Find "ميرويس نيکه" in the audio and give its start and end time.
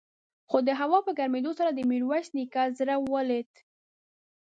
1.89-2.63